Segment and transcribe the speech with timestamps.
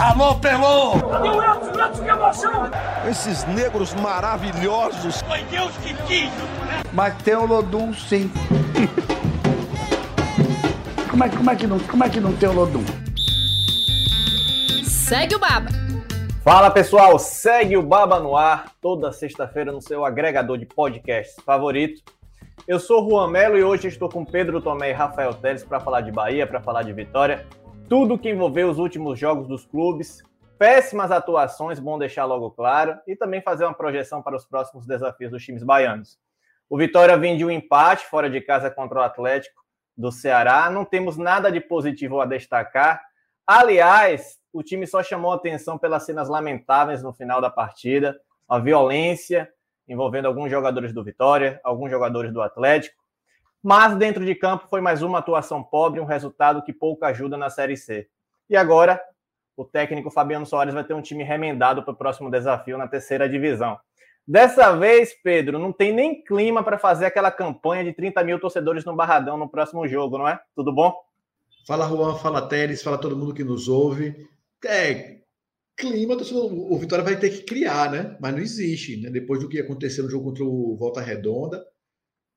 [0.00, 0.92] Alô, Pelô!
[0.94, 1.84] O Edson?
[1.84, 2.70] Edson, que emoção!
[3.06, 5.20] Esses negros maravilhosos.
[5.20, 6.82] Foi Deus que quis, né?
[6.90, 8.32] Mas tem o Lodum, sim.
[11.10, 12.82] como, é, como, é que não, como é que não tem o Lodum?
[14.84, 15.68] Segue o Baba.
[16.42, 22.00] Fala pessoal, segue o Baba no ar toda sexta-feira no seu agregador de podcasts favorito.
[22.66, 26.00] Eu sou Juan Melo e hoje estou com Pedro Tomé e Rafael Teles para falar
[26.00, 27.46] de Bahia, para falar de Vitória,
[27.90, 30.22] tudo que envolveu os últimos jogos dos clubes,
[30.56, 35.32] péssimas atuações, bom deixar logo claro, e também fazer uma projeção para os próximos desafios
[35.32, 36.16] dos times baianos.
[36.68, 39.60] O Vitória vem de um empate fora de casa contra o Atlético
[39.96, 43.02] do Ceará, não temos nada de positivo a destacar.
[43.44, 48.16] Aliás, o time só chamou atenção pelas cenas lamentáveis no final da partida,
[48.48, 49.52] a violência
[49.88, 52.99] envolvendo alguns jogadores do Vitória, alguns jogadores do Atlético.
[53.62, 57.50] Mas dentro de campo foi mais uma atuação pobre, um resultado que pouco ajuda na
[57.50, 58.08] Série C.
[58.48, 59.00] E agora,
[59.56, 63.28] o técnico Fabiano Soares vai ter um time remendado para o próximo desafio na terceira
[63.28, 63.78] divisão.
[64.26, 68.84] Dessa vez, Pedro, não tem nem clima para fazer aquela campanha de 30 mil torcedores
[68.84, 70.40] no Barradão no próximo jogo, não é?
[70.54, 70.94] Tudo bom?
[71.66, 74.28] Fala, Juan, fala, Teres, fala todo mundo que nos ouve.
[74.64, 75.18] É,
[75.76, 78.16] clima, o Vitória vai ter que criar, né?
[78.20, 79.10] Mas não existe, né?
[79.10, 81.64] Depois do que aconteceu no jogo contra o Volta Redonda,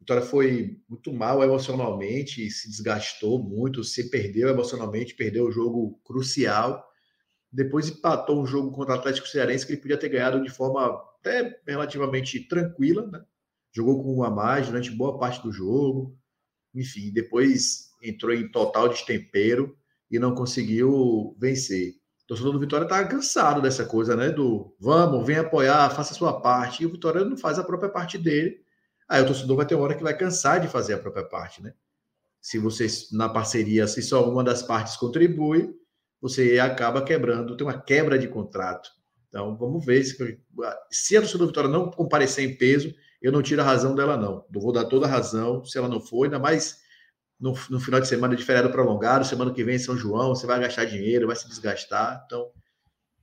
[0.04, 6.86] Vitória foi muito mal emocionalmente, se desgastou muito, se perdeu emocionalmente, perdeu o jogo crucial.
[7.50, 11.02] Depois empatou um jogo contra o Atlético Cearense que ele podia ter ganhado de forma
[11.20, 13.24] até relativamente tranquila, né?
[13.74, 16.18] Jogou com um a mais durante boa parte do jogo.
[16.76, 19.74] Enfim, depois entrou em total destempero
[20.12, 21.92] e não conseguiu vencer.
[22.24, 24.32] O torcedor do Vitória está cansado dessa coisa, né?
[24.32, 26.84] Do vamos, vem apoiar, faça a sua parte.
[26.84, 28.64] E o Vitória não faz a própria parte dele
[29.08, 31.74] Aí o torcedor vai ter hora que vai cansar de fazer a própria parte, né?
[32.42, 35.74] Se você, na parceria, se só uma das partes contribui,
[36.22, 38.90] você acaba quebrando, tem uma quebra de contrato.
[39.28, 40.40] Então, vamos ver se,
[40.92, 44.18] se a torcida do Vitória não comparecer em peso, eu não tiro a razão dela,
[44.18, 44.46] não.
[44.54, 46.82] Eu vou dar toda a razão se ela não for, ainda mais
[47.40, 50.46] no, no final de semana de feriado prolongado, semana que vem em São João, você
[50.46, 52.24] vai gastar dinheiro, vai se desgastar.
[52.26, 52.52] Então,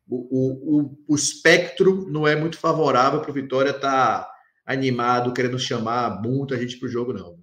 [0.09, 4.25] o, o, o espectro não é muito favorável para o Vitória estar.
[4.25, 4.30] Tá
[4.71, 7.37] animado, querendo chamar muita gente para o jogo, não.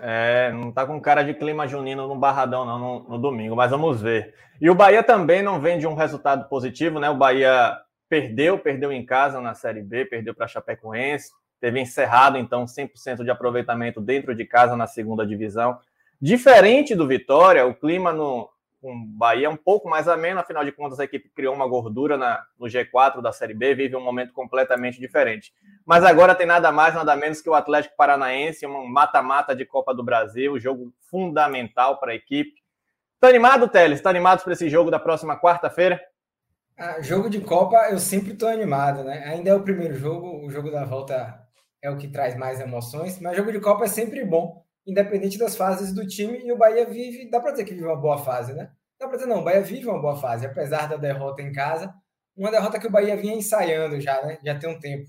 [0.00, 3.70] É, não tá com cara de clima junino no Barradão, não, no, no, domingo, mas
[3.70, 4.34] vamos ver.
[4.60, 7.10] E o Bahia também não vem de um resultado positivo, né?
[7.10, 7.76] O Bahia
[8.08, 13.30] perdeu, perdeu em casa na Série B, perdeu para Chapecoense, teve encerrado, então, 100% de
[13.30, 15.78] aproveitamento dentro de casa na segunda divisão.
[16.20, 18.48] Diferente do Vitória, o clima no,
[18.84, 22.44] com Bahia um pouco mais ameno, afinal de contas a equipe criou uma gordura na,
[22.58, 25.54] no G4 da Série B, vive um momento completamente diferente.
[25.86, 29.94] Mas agora tem nada mais, nada menos que o Atlético Paranaense, um mata-mata de Copa
[29.94, 32.62] do Brasil, jogo fundamental para a equipe.
[33.18, 34.02] Tá animado, Teles?
[34.02, 35.98] Tá animado para esse jogo da próxima quarta-feira?
[36.76, 39.24] Ah, jogo de Copa eu sempre estou animado, né?
[39.28, 41.40] Ainda é o primeiro jogo, o jogo da volta
[41.80, 45.56] é o que traz mais emoções, mas jogo de Copa é sempre bom independente das
[45.56, 48.52] fases do time, e o Bahia vive, dá para dizer que vive uma boa fase,
[48.52, 48.70] né?
[48.98, 51.92] Dá para dizer, não, o Bahia vive uma boa fase, apesar da derrota em casa,
[52.36, 54.38] uma derrota que o Bahia vinha ensaiando já, né?
[54.44, 55.08] Já tem um tempo.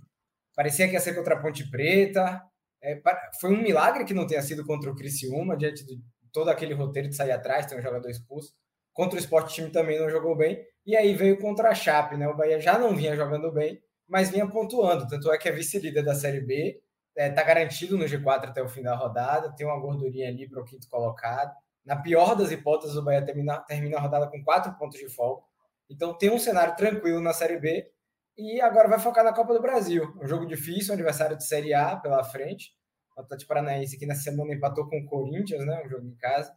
[0.56, 2.42] Parecia que ia ser contra a Ponte Preta,
[2.82, 3.02] é,
[3.42, 5.98] foi um milagre que não tenha sido contra o Criciúma, diante de
[6.32, 8.54] todo aquele roteiro de sair atrás, tem um jogador expulso.
[8.94, 12.28] Contra o Sport Time também não jogou bem, e aí veio contra a Chape, né?
[12.28, 16.04] O Bahia já não vinha jogando bem, mas vinha pontuando, tanto é que é vice-líder
[16.04, 16.80] da Série B,
[17.16, 20.62] está é, garantido no G4 até o fim da rodada, tem uma gordurinha ali para
[20.62, 21.54] o quinto colocado.
[21.86, 25.44] Na pior das hipóteses, o Bahia termina, termina a rodada com quatro pontos de folga.
[25.90, 27.90] Então tem um cenário tranquilo na Série B
[28.38, 30.14] e agora vai focar na Copa do Brasil.
[30.22, 32.74] Um jogo difícil, um adversário de Série A pela frente.
[33.16, 35.82] O Atlético Paranaense aqui na semana empatou com o Corinthians, né?
[35.86, 36.54] Um jogo em casa.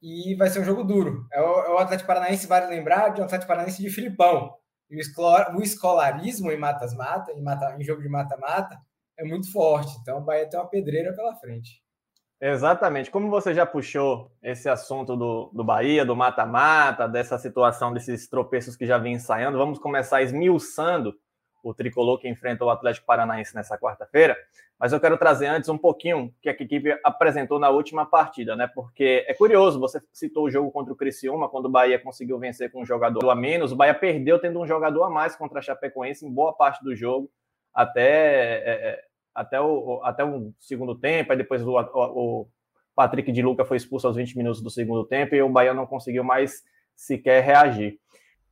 [0.00, 1.26] E vai ser um jogo duro.
[1.32, 4.54] É o, é o Atlético Paranaense, vale lembrar, de um Atlético Paranaense de Filipão.
[4.90, 8.78] E o, escolarismo em matas-mata, em, mata, em jogo de mata-mata,
[9.22, 9.96] é muito forte.
[10.02, 11.80] Então o Bahia tem uma pedreira pela frente.
[12.40, 13.10] Exatamente.
[13.10, 18.76] Como você já puxou esse assunto do, do Bahia, do mata-mata, dessa situação, desses tropeços
[18.76, 21.14] que já vem ensaiando, vamos começar esmiuçando
[21.62, 24.36] o tricolor que enfrenta o Atlético Paranaense nessa quarta-feira.
[24.76, 28.66] Mas eu quero trazer antes um pouquinho que a equipe apresentou na última partida, né?
[28.66, 32.72] Porque é curioso, você citou o jogo contra o Criciúma, quando o Bahia conseguiu vencer
[32.72, 35.62] com um jogador a menos, o Bahia perdeu tendo um jogador a mais contra a
[35.62, 37.30] Chapecoense em boa parte do jogo
[37.72, 42.46] até, é, é, até, o, até o segundo tempo, aí depois o, o,
[42.94, 45.86] Patrick de Luca foi expulso aos 20 minutos do segundo tempo e o Bahia não
[45.86, 46.62] conseguiu mais
[46.94, 47.98] sequer reagir.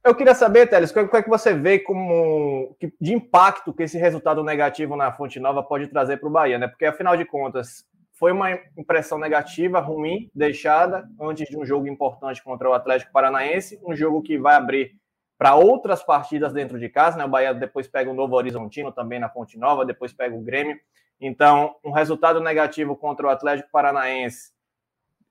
[0.02, 3.98] Eu queria saber, Teles, o que é que você vê como de impacto que esse
[3.98, 6.66] resultado negativo na Fonte Nova pode trazer para o Bahia, né?
[6.66, 7.84] Porque afinal de contas
[8.14, 13.78] foi uma impressão negativa, ruim, deixada antes de um jogo importante contra o Atlético Paranaense,
[13.86, 14.92] um jogo que vai abrir
[15.40, 17.24] para outras partidas dentro de casa, né?
[17.24, 20.78] O Bahia depois pega o Novo Horizontino também na Fonte Nova, depois pega o Grêmio.
[21.18, 24.52] Então, um resultado negativo contra o Atlético Paranaense,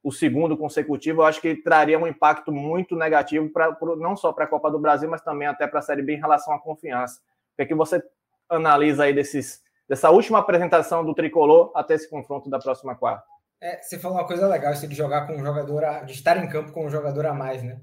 [0.02, 4.46] o segundo consecutivo, eu acho que traria um impacto muito negativo pra, não só para
[4.46, 7.20] a Copa do Brasil, mas também até para a Série B em relação à confiança.
[7.54, 8.02] O que, é que você
[8.50, 13.28] analisa aí desses, dessa última apresentação do tricolor até esse confronto da próxima quarta?
[13.62, 16.36] É, você falou uma coisa legal, isso de jogar com um jogador, a, de estar
[16.44, 17.80] em campo com um jogador a mais, né?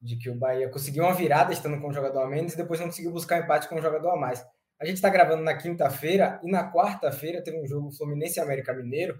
[0.00, 2.80] De que o Bahia conseguiu uma virada estando com um jogador a menos e depois
[2.80, 4.44] não conseguiu buscar empate com um jogador a mais.
[4.78, 9.18] A gente está gravando na quinta-feira e na quarta-feira teve um jogo Fluminense América Mineiro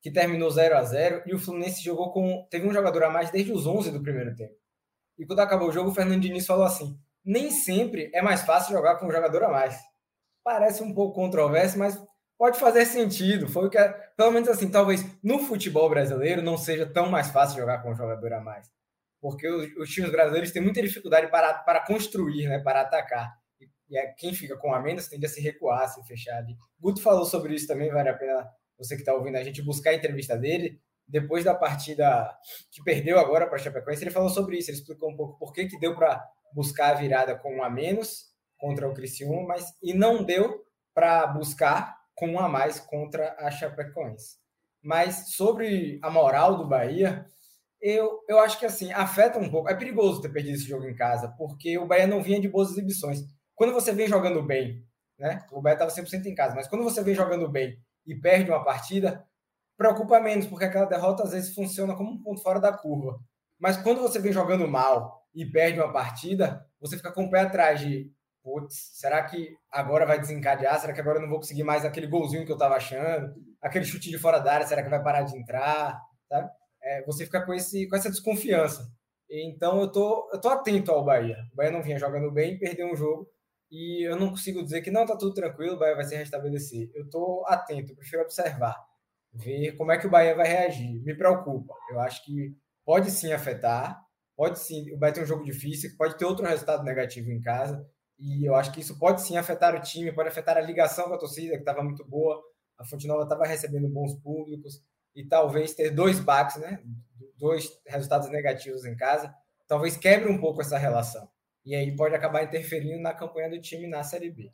[0.00, 3.30] que terminou 0 a 0 e o Fluminense jogou com teve um jogador a mais
[3.30, 4.54] desde os 11 do primeiro tempo.
[5.18, 8.76] E quando acabou o jogo, o Fernando Diniz falou assim: "Nem sempre é mais fácil
[8.76, 9.76] jogar com um jogador a mais".
[10.44, 12.00] Parece um pouco controverso, mas
[12.38, 13.48] pode fazer sentido.
[13.48, 13.78] Foi o que,
[14.16, 17.96] pelo menos assim, talvez no futebol brasileiro não seja tão mais fácil jogar com um
[17.96, 18.77] jogador a mais
[19.20, 23.36] porque os, os, times brasileiros têm muita dificuldade para, para construir, né, para atacar.
[23.60, 26.42] E, e é, quem fica com a menos tende a se recuar, a se fechar.
[26.48, 28.48] E Guto falou sobre isso também, vale a pena
[28.78, 30.80] você que está ouvindo a gente buscar a entrevista dele.
[31.06, 32.30] Depois da partida
[32.70, 35.52] que perdeu agora para a Chapecoense, ele falou sobre isso, ele explicou um pouco por
[35.52, 36.22] que, que deu para
[36.52, 38.26] buscar a virada com um a menos
[38.58, 40.62] contra o Criciúma, mas e não deu
[40.94, 44.36] para buscar com um a mais contra a Chapecoense.
[44.82, 47.26] Mas sobre a moral do Bahia,
[47.80, 49.68] eu, eu acho que assim, afeta um pouco.
[49.68, 52.70] É perigoso ter perdido esse jogo em casa, porque o Bahia não vinha de boas
[52.70, 53.20] exibições.
[53.54, 54.84] Quando você vem jogando bem,
[55.18, 55.44] né?
[55.50, 57.76] O Bahia estava 100% em casa, mas quando você vem jogando bem
[58.06, 59.24] e perde uma partida,
[59.76, 63.18] preocupa menos, porque aquela derrota às vezes funciona como um ponto fora da curva.
[63.58, 67.40] Mas quando você vem jogando mal e perde uma partida, você fica com o pé
[67.40, 68.10] atrás de,
[68.42, 70.80] putz, será que agora vai desencadear?
[70.80, 73.34] Será que agora eu não vou conseguir mais aquele golzinho que eu estava achando?
[73.60, 76.00] Aquele chute de fora da área, será que vai parar de entrar?
[76.28, 76.48] Sabe?
[76.88, 78.90] É, você fica com, esse, com essa desconfiança.
[79.30, 81.36] Então eu tô, eu tô atento ao Bahia.
[81.52, 83.28] O Bahia não vinha jogando bem, perdeu um jogo
[83.70, 86.90] e eu não consigo dizer que não, tá tudo tranquilo, o Bahia vai se restabelecer.
[86.94, 88.74] Eu tô atento, prefiro observar,
[89.32, 91.02] ver como é que o Bahia vai reagir.
[91.02, 91.74] Me preocupa.
[91.90, 94.00] Eu acho que pode sim afetar,
[94.34, 97.84] pode sim, o Bahia tem um jogo difícil, pode ter outro resultado negativo em casa,
[98.18, 101.14] e eu acho que isso pode sim afetar o time, pode afetar a ligação com
[101.14, 102.42] a torcida, que estava muito boa,
[102.78, 104.80] a Fonte Nova estava recebendo bons públicos,
[105.18, 106.78] e talvez ter dois baques, né?
[107.36, 109.34] Dois resultados negativos em casa,
[109.66, 111.28] talvez quebre um pouco essa relação.
[111.66, 114.52] E aí pode acabar interferindo na campanha do time na Série B.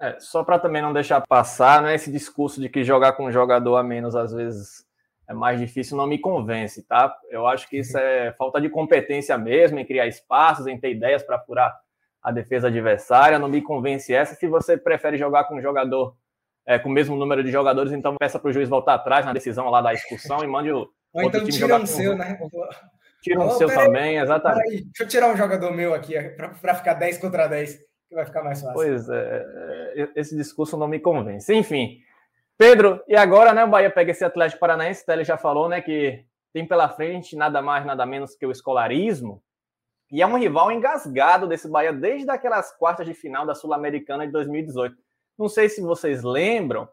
[0.00, 3.32] É, só para também não deixar passar, né, esse discurso de que jogar com um
[3.32, 4.86] jogador a menos às vezes
[5.28, 7.14] é mais difícil, não me convence, tá?
[7.28, 11.22] Eu acho que isso é falta de competência mesmo, em criar espaços, em ter ideias
[11.22, 11.78] para furar
[12.22, 14.34] a defesa adversária, não me convence essa.
[14.34, 16.16] Se você prefere jogar com um jogador
[16.68, 19.32] é, com o mesmo número de jogadores, então peça para o juiz voltar atrás na
[19.32, 22.38] decisão lá da expulsão e mande o Ou então time tira um seu, né?
[23.22, 24.68] Tira um seu também, exatamente.
[24.68, 28.26] Aí, deixa eu tirar um jogador meu aqui para ficar 10 contra 10, que vai
[28.26, 28.74] ficar mais fácil.
[28.74, 29.46] Pois é,
[29.96, 31.52] é, esse discurso não me convence.
[31.54, 32.00] Enfim,
[32.58, 36.22] Pedro, e agora, né, o Bahia pega esse Atlético Paranaense, Tele já falou, né, que
[36.52, 39.42] tem pela frente nada mais, nada menos que o escolarismo,
[40.12, 44.32] e é um rival engasgado desse Bahia desde aquelas quartas de final da Sul-Americana de
[44.32, 45.07] 2018.
[45.38, 46.88] Não sei se vocês lembram.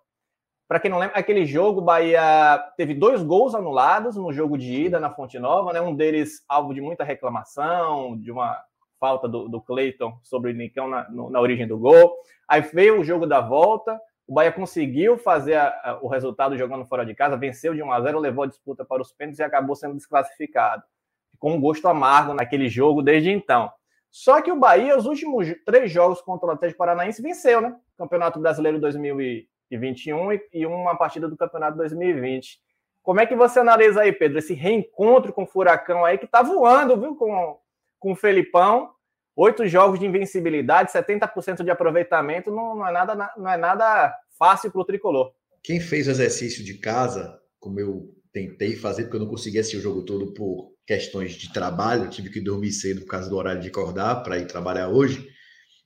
[0.68, 4.86] Para quem não lembra, aquele jogo, o Bahia teve dois gols anulados no jogo de
[4.86, 5.82] ida na Fonte Nova, né?
[5.82, 8.58] Um deles alvo de muita reclamação, de uma
[9.00, 12.16] falta do, do Cleiton sobre o Nicão na, no, na origem do gol.
[12.48, 16.86] Aí veio o jogo da volta, o Bahia conseguiu fazer a, a, o resultado jogando
[16.86, 19.44] fora de casa, venceu de 1 a 0, levou a disputa para os pênaltis e
[19.44, 20.84] acabou sendo desclassificado.
[21.32, 23.72] Ficou um gosto amargo naquele jogo desde então.
[24.10, 27.76] Só que o Bahia, os últimos três jogos contra o Atlético Paranaense, venceu, né?
[27.98, 32.60] Campeonato Brasileiro 2021 e uma partida do Campeonato 2020.
[33.02, 36.42] Como é que você analisa aí, Pedro, esse reencontro com o Furacão aí, que tá
[36.42, 37.60] voando, viu, com,
[38.00, 38.90] com o Felipão?
[39.36, 44.72] Oito jogos de invencibilidade, 70% de aproveitamento, não, não, é nada, não é nada fácil
[44.72, 45.34] para o tricolor.
[45.62, 49.78] Quem fez o exercício de casa, como eu tentei fazer, porque eu não conseguia assistir
[49.78, 53.62] o jogo todo por questões de trabalho, tive que dormir cedo por causa do horário
[53.62, 55.28] de acordar para ir trabalhar hoje.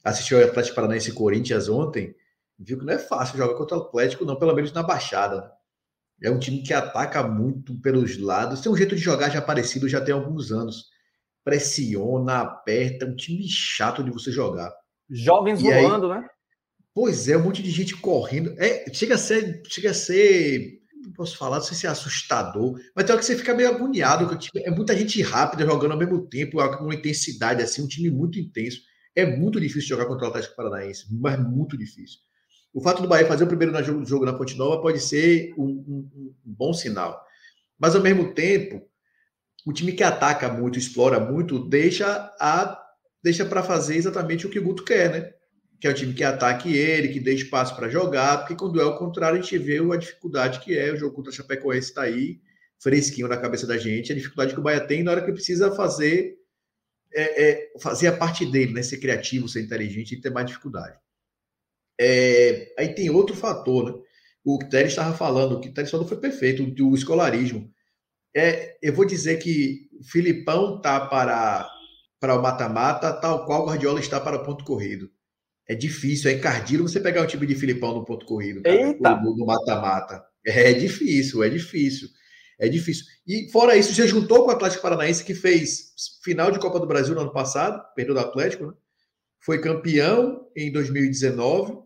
[0.10, 2.16] Assistiu o Atlético Paranaense e Corinthians ontem,
[2.58, 5.42] viu que não é fácil jogar contra o Atlético, não, pelo menos na Baixada.
[6.20, 6.30] Né?
[6.30, 9.88] É um time que ataca muito pelos lados, tem um jeito de jogar já parecido
[9.88, 10.88] já tem alguns anos.
[11.44, 14.72] Pressiona, aperta, é um time chato de você jogar.
[15.10, 16.28] Jovens e voando, aí, né?
[16.94, 18.54] Pois é, um monte de gente correndo.
[18.58, 22.80] É, chega a ser, chega a ser não posso falar, não sei se é assustador,
[22.96, 25.98] mas tem hora que você fica meio agoniado, que é muita gente rápida jogando ao
[25.98, 28.82] mesmo tempo, com uma intensidade assim, um time muito intenso.
[29.16, 32.20] É muito difícil jogar contra o Atlético Paranaense, mas muito difícil.
[32.74, 35.66] O fato do Bahia fazer o primeiro jogo, jogo na Ponte Nova pode ser um,
[35.66, 36.10] um,
[36.46, 37.20] um bom sinal.
[37.80, 38.88] Mas ao mesmo tempo,
[39.66, 42.80] o time que ataca muito, explora muito, deixa a
[43.22, 45.34] deixa para fazer exatamente o que o Guto quer, né?
[45.80, 48.86] Que é o time que ataque ele, que dê espaço para jogar, porque quando é
[48.86, 50.94] o contrário, a gente vê a dificuldade que é.
[50.94, 52.40] O jogo contra a Chapecoense está aí,
[52.80, 55.72] fresquinho na cabeça da gente, a dificuldade que o Bahia tem na hora que precisa
[55.72, 56.39] fazer
[57.14, 58.82] é, é, fazer a parte dele, né?
[58.82, 60.98] Ser criativo, ser inteligente e ter mais dificuldade.
[62.00, 64.04] É, aí tem outro fator, né?
[64.44, 67.72] O que Teres estava falando, o que Teres falou foi perfeito, o, o escolarismo.
[68.36, 71.70] É, eu vou dizer que Filipão tá para,
[72.20, 75.12] para o mata-mata, tal qual Guardiola está para o ponto corrido.
[75.68, 79.46] É difícil, é encardido você pegar o time de Filipão no ponto corrido, cara, no
[79.46, 80.24] mata-mata.
[80.46, 82.08] É difícil, é difícil.
[82.60, 83.06] É difícil.
[83.26, 86.86] E fora isso, você juntou com o Atlético Paranaense, que fez final de Copa do
[86.86, 88.74] Brasil no ano passado, perdeu do Atlético, né?
[89.40, 91.80] Foi campeão em 2019.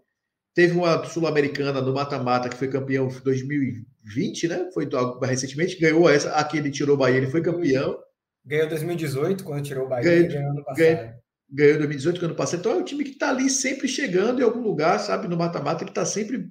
[0.56, 4.70] Teve uma Sul-Americana no mata-mata que foi campeão em 2020, né?
[4.74, 4.89] Foi
[5.22, 6.32] recentemente, ganhou essa.
[6.32, 8.00] Aqui ele tirou o Bahia, ele foi campeão.
[8.44, 10.77] Ganhou 2018, quando tirou o Bahia, ganhou, ganhou ano passado.
[10.77, 11.13] Ganhou,
[11.51, 12.60] ganhou 2018, quando passado.
[12.60, 15.27] Então é um time que está ali sempre chegando em algum lugar, sabe?
[15.27, 16.50] No mata-mata, ele está sempre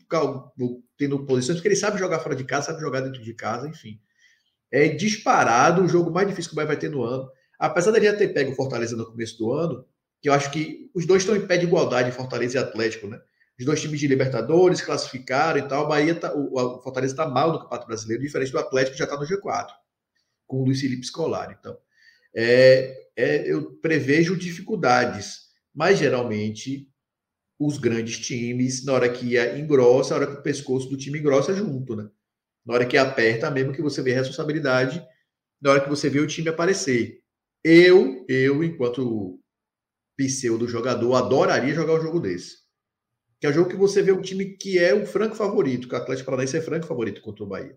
[0.96, 4.00] tendo posições, porque ele sabe jogar fora de casa, sabe jogar dentro de casa, enfim
[4.72, 7.30] é disparado o jogo mais difícil que o Bahia vai ter no ano.
[7.58, 9.84] Apesar dele já ter pego o Fortaleza no começo do ano,
[10.20, 13.20] que eu acho que os dois estão em pé de igualdade, Fortaleza e Atlético, né?
[13.58, 15.84] Os dois times de Libertadores classificaram e tal.
[15.84, 19.04] O Bahia tá, o, Fortaleza está mal no Campeonato Brasileiro, diferente do Atlético que já
[19.04, 19.68] está no G4,
[20.46, 21.54] com o Luiz Felipe Scolari.
[21.60, 21.76] Então,
[22.34, 26.88] é, é, eu prevejo dificuldades, mas geralmente
[27.58, 31.54] os grandes times, na hora que engrossa, na hora que o pescoço do time engrossa
[31.54, 32.08] junto, né?
[32.64, 35.04] Na hora que aperta, mesmo que você vê a responsabilidade,
[35.60, 37.20] na hora que você vê o time aparecer.
[37.64, 39.38] Eu, eu, enquanto
[40.16, 42.62] pseudo jogador, adoraria jogar um jogo desse.
[43.40, 45.94] Que é o jogo que você vê um time que é o franco favorito, que
[45.94, 47.76] o Atlético Paranaense é franco favorito contra o Bahia.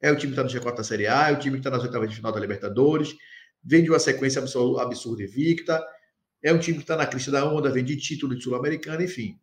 [0.00, 1.70] É o time que está no G4 da Série A, é o time que está
[1.70, 3.14] nas oitavas de final da Libertadores,
[3.62, 5.84] vem de uma sequência absurda e victa,
[6.42, 9.38] é um time que está na crista da onda, vem de título de Sul-Americana, enfim.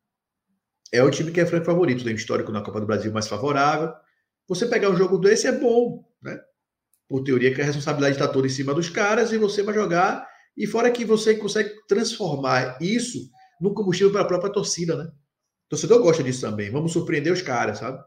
[0.91, 3.27] É o time que é franco favorito, tem um histórico na Copa do Brasil mais
[3.27, 3.94] favorável,
[4.48, 6.39] você pegar um jogo desse é bom, né?
[7.08, 10.27] Por teoria que a responsabilidade está toda em cima dos caras e você vai jogar.
[10.56, 13.30] E fora que você consegue transformar isso
[13.62, 15.06] no combustível para a própria torcida, né?
[15.06, 16.70] O torcedor gosta disso também.
[16.70, 18.01] Vamos surpreender os caras, sabe?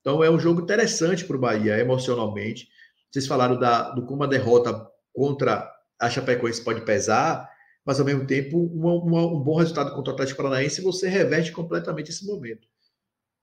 [0.00, 2.68] Então é um jogo interessante para o Bahia, emocionalmente.
[3.10, 5.70] Vocês falaram da, do como a derrota contra
[6.00, 7.48] a Chapecoense pode pesar,
[7.84, 12.26] mas ao mesmo tempo um bom resultado contra o Atlético Paranaense você reverte completamente esse
[12.26, 12.66] momento.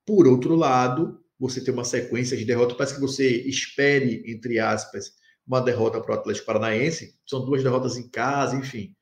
[0.05, 5.13] Por outro lado, você ter uma sequência de derrotas, parece que você espere, entre aspas,
[5.47, 7.15] uma derrota para o Atlético Paranaense.
[7.25, 8.93] São duas derrotas em casa, enfim.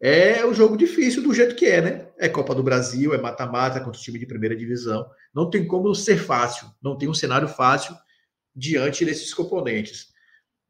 [0.00, 2.08] É um jogo difícil do jeito que é, né?
[2.18, 5.06] É Copa do Brasil, é mata-mata contra o time de primeira divisão.
[5.34, 7.94] Não tem como ser fácil, não tem um cenário fácil
[8.54, 10.08] diante desses componentes.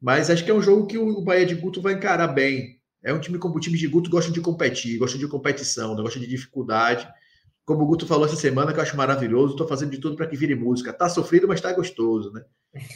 [0.01, 2.79] Mas acho que é um jogo que o Bahia de Guto vai encarar bem.
[3.03, 6.19] É um time como o time de Guto gosta de competir, gosta de competição, gosta
[6.19, 7.07] de dificuldade.
[7.65, 10.27] Como o Guto falou essa semana, que eu acho maravilhoso, estou fazendo de tudo para
[10.27, 10.91] que vire música.
[10.91, 12.43] Tá sofrido, mas está gostoso, né?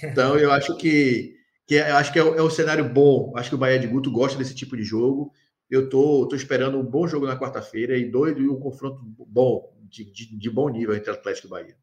[0.04, 3.34] Então eu acho que, que é, acho que é, é um cenário bom.
[3.36, 5.32] Acho que o Bahia de Guto gosta desse tipo de jogo.
[5.70, 9.74] Eu tô, tô esperando um bom jogo na quarta-feira e doido e um confronto bom,
[9.84, 11.76] de, de, de bom nível entre Atlético e Bahia.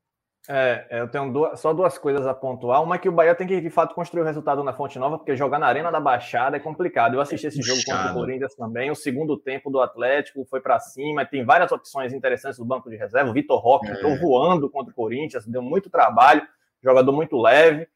[0.47, 2.83] É, eu tenho duas, só duas coisas a pontuar.
[2.83, 5.17] Uma é que o Bahia tem que, de fato, construir o resultado na Fonte Nova,
[5.17, 7.15] porque jogar na Arena da Baixada é complicado.
[7.15, 8.91] Eu assisti esse jogo contra o Corinthians também.
[8.91, 11.25] O segundo tempo do Atlético foi para cima.
[11.25, 13.31] Tem várias opções interessantes do banco de reserva.
[13.31, 13.93] O Vitor Roque é.
[13.93, 16.43] entrou voando contra o Corinthians, deu muito trabalho.
[16.83, 17.89] Jogador muito leve.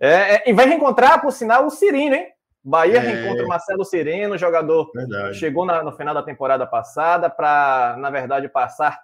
[0.00, 2.26] É, é, e vai reencontrar, por sinal, o Cirino, hein?
[2.64, 2.98] Bahia é.
[2.98, 5.38] reencontra o Marcelo Cirino, jogador Verdade.
[5.38, 9.00] chegou na, no final da temporada passada para, na verdade, passar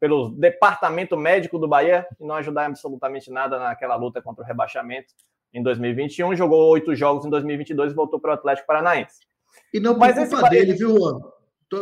[0.00, 5.12] pelo departamento médico do Bahia e não ajudar absolutamente nada naquela luta contra o rebaixamento
[5.52, 6.34] em 2021.
[6.34, 9.20] Jogou oito jogos em 2022 e voltou para o Atlético Paranaense.
[9.74, 10.96] E não por Mas culpa dele, viu,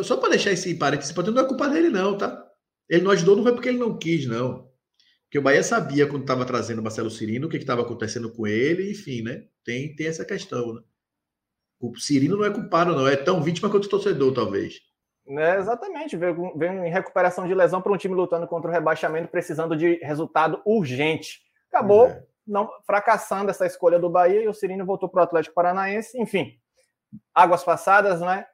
[0.02, 2.44] Só para deixar esse parênteses, não é culpa dele, não, tá?
[2.90, 4.68] Ele não ajudou, não foi porque ele não quis, não.
[5.24, 8.46] Porque o Bahia sabia quando estava trazendo o Marcelo Cirino o que estava acontecendo com
[8.46, 9.44] ele, enfim, né?
[9.62, 10.80] Tem, tem essa questão, né?
[11.78, 13.06] O Cirino não é culpado, não.
[13.06, 14.80] É tão vítima quanto o torcedor, talvez.
[15.28, 19.28] É, exatamente, veio, veio em recuperação de lesão para um time lutando contra o rebaixamento,
[19.28, 21.42] precisando de resultado urgente.
[21.70, 22.24] Acabou é.
[22.46, 26.18] não fracassando essa escolha do Bahia e o Cirino voltou para o Atlético Paranaense.
[26.18, 26.58] Enfim,
[27.34, 28.46] águas passadas, né?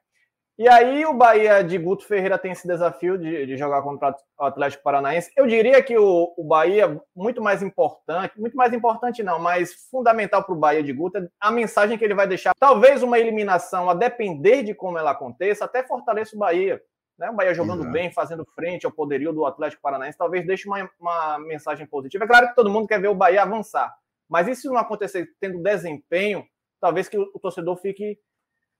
[0.57, 4.45] E aí o Bahia de Guto Ferreira tem esse desafio de, de jogar contra o
[4.45, 5.29] Atlético Paranaense.
[5.35, 10.45] Eu diria que o, o Bahia, muito mais importante, muito mais importante não, mas fundamental
[10.45, 12.53] para o Bahia de Guto é a mensagem que ele vai deixar.
[12.57, 16.81] Talvez uma eliminação, a depender de como ela aconteça, até fortaleça o Bahia.
[17.19, 17.29] Né?
[17.29, 17.91] O Bahia jogando Exato.
[17.91, 22.23] bem, fazendo frente ao poderio do Atlético Paranaense, talvez deixe uma, uma mensagem positiva.
[22.23, 23.93] É claro que todo mundo quer ver o Bahia avançar,
[24.29, 26.45] mas e se não acontecer tendo desempenho,
[26.79, 28.17] talvez que o, o torcedor fique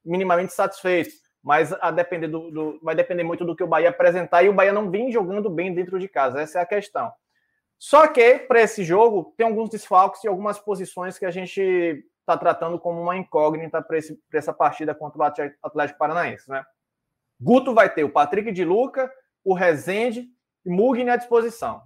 [0.05, 1.24] minimamente satisfeito.
[1.45, 4.53] Mas a depender do, do, vai depender muito do que o Bahia apresentar e o
[4.53, 6.41] Bahia não vem jogando bem dentro de casa.
[6.41, 7.13] Essa é a questão.
[7.77, 12.35] Só que para esse jogo tem alguns desfalques e algumas posições que a gente está
[12.35, 13.99] tratando como uma incógnita para
[14.33, 15.23] essa partida contra o
[15.61, 16.65] Atlético Paranaense, né?
[17.39, 19.11] Guto vai ter o Patrick de Luca,
[19.43, 20.27] o Rezende
[20.65, 21.83] e Mugni à disposição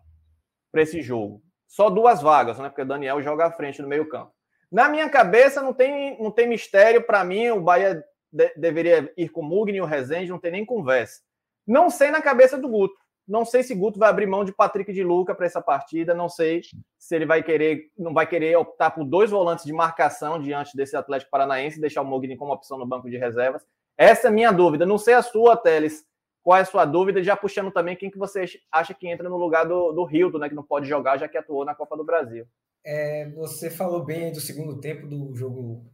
[0.71, 1.43] para esse jogo.
[1.67, 2.69] Só duas vagas, né?
[2.69, 4.31] Porque o Daniel joga à frente no meio-campo.
[4.71, 7.49] Na minha cabeça, não tem, não tem mistério para mim.
[7.49, 11.21] O Bahia de, deveria ir com o Mugni e o Rezende, não tem nem conversa.
[11.65, 12.95] Não sei na cabeça do Guto.
[13.27, 16.15] Não sei se Guto vai abrir mão de Patrick de Luca para essa partida.
[16.15, 16.61] Não sei
[16.97, 20.97] se ele vai querer, não vai querer optar por dois volantes de marcação diante desse
[20.97, 23.63] Atlético Paranaense e deixar o Mugni como opção no banco de reservas.
[23.95, 24.83] Essa é a minha dúvida.
[24.83, 26.03] Não sei a sua, Teles.
[26.41, 27.21] Qual é a sua dúvida?
[27.21, 30.49] Já puxando também quem que você acha que entra no lugar do, do Hilton, né?
[30.49, 32.47] Que não pode jogar, já que atuou na Copa do Brasil.
[32.83, 35.85] É, você falou bem do segundo tempo do jogo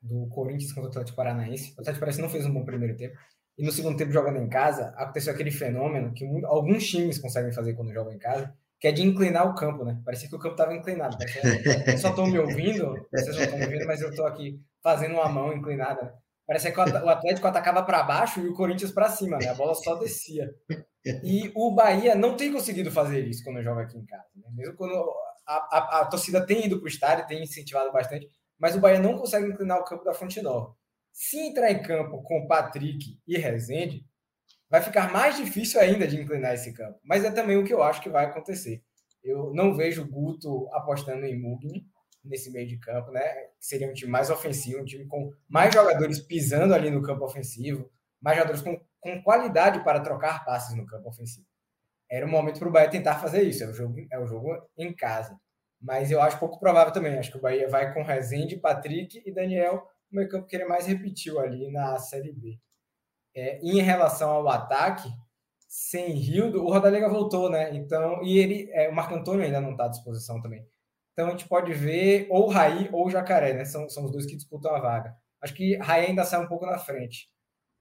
[0.00, 1.70] do Corinthians contra o Atlético Paranaense.
[1.76, 3.16] O Atlético Paranaense não fez um bom primeiro tempo.
[3.58, 7.52] E no segundo tempo, jogando em casa, aconteceu aquele fenômeno que muito, alguns times conseguem
[7.52, 9.98] fazer quando jogam em casa, que é de inclinar o campo, né?
[10.04, 11.16] Parecia que o campo estava inclinado.
[11.16, 15.14] Vocês só estão me ouvindo, vocês não estão me ouvindo, mas eu estou aqui fazendo
[15.14, 16.02] uma mão inclinada.
[16.02, 16.12] Né?
[16.46, 19.48] Parecia que o Atlético atacava para baixo e o Corinthians para cima, né?
[19.48, 20.48] A bola só descia.
[21.24, 24.28] E o Bahia não tem conseguido fazer isso quando joga aqui em casa.
[24.36, 24.48] Né?
[24.54, 24.94] Mesmo quando
[25.46, 28.98] a, a, a torcida tem ido para o estádio, tem incentivado bastante, mas o Bahia
[28.98, 30.74] não consegue inclinar o campo da Fonte Nova.
[31.12, 34.06] Se entrar em campo com Patrick e Rezende,
[34.68, 36.98] vai ficar mais difícil ainda de inclinar esse campo.
[37.02, 38.82] Mas é também o que eu acho que vai acontecer.
[39.22, 41.86] Eu não vejo o Guto apostando em Mugni
[42.24, 43.22] nesse meio de campo, né?
[43.58, 47.90] Seria um time mais ofensivo, um time com mais jogadores pisando ali no campo ofensivo,
[48.20, 51.46] mais jogadores com, com qualidade para trocar passes no campo ofensivo.
[52.10, 53.64] Era o momento para o Bahia tentar fazer isso.
[53.64, 55.38] É o jogo, é o jogo em casa.
[55.86, 57.16] Mas eu acho pouco provável também.
[57.16, 60.64] Acho que o Bahia vai com Rezende, Patrick e Daniel o meio campo que ele
[60.64, 62.58] mais repetiu ali na Série B.
[63.34, 65.08] É, em relação ao ataque,
[65.68, 67.74] sem Rildo, o Rodalega voltou, né?
[67.74, 70.66] Então, e ele, é, o Marco Antônio ainda não está à disposição também.
[71.12, 73.64] Então a gente pode ver ou Raí ou Jacaré, né?
[73.64, 75.16] São, são os dois que disputam a vaga.
[75.40, 77.30] Acho que Raí ainda sai um pouco na frente.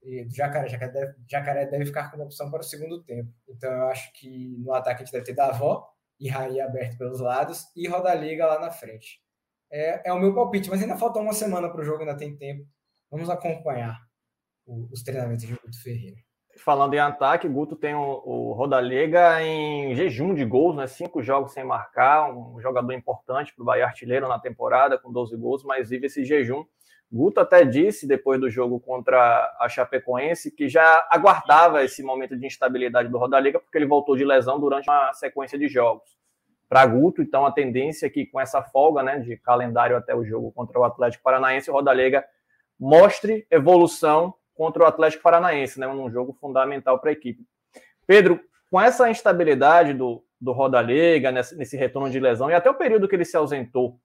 [0.03, 3.31] E Jacaré, Jacaré deve, Jacaré deve ficar com opção para o segundo tempo.
[3.47, 5.87] Então eu acho que no ataque a gente deve ter Davó
[6.19, 9.25] e Raí aberto pelos lados e Rodaliga lá na frente
[9.71, 10.69] é, é o meu palpite.
[10.69, 12.65] Mas ainda falta uma semana para o jogo, ainda tem tempo.
[13.11, 13.99] Vamos acompanhar
[14.65, 16.17] o, os treinamentos de Guto Ferreira.
[16.57, 18.69] Falando em ataque, Guto tem o, o
[19.41, 20.87] em jejum de gols, né?
[20.87, 25.35] Cinco jogos sem marcar, um jogador importante para o Bahia artilheiro na temporada, com 12
[25.35, 26.63] gols, mas vive esse jejum.
[27.11, 32.45] Guto até disse, depois do jogo contra a Chapecoense, que já aguardava esse momento de
[32.45, 36.15] instabilidade do Rodalega, porque ele voltou de lesão durante uma sequência de jogos
[36.67, 40.25] para Guto, então a tendência é que com essa folga né, de calendário até o
[40.25, 42.25] jogo contra o Atlético Paranaense, o Rodalega
[42.79, 47.45] mostre evolução contra o Atlético Paranaense, né, num jogo fundamental para a equipe.
[48.07, 48.39] Pedro,
[48.69, 53.07] com essa instabilidade do, do Rodalega, nesse, nesse retorno de lesão, e até o período
[53.07, 53.99] que ele se ausentou,